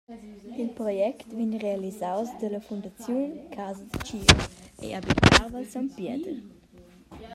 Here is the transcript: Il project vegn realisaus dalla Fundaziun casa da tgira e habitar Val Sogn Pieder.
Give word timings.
Il 0.61 0.69
project 0.77 1.25
vegn 1.37 1.51
realisaus 1.65 2.29
dalla 2.39 2.61
Fundaziun 2.67 3.29
casa 3.55 3.83
da 3.89 3.97
tgira 4.05 4.35
e 4.83 4.85
habitar 4.95 5.45
Val 5.53 5.67
Sogn 5.71 5.87
Pieder. 5.95 6.37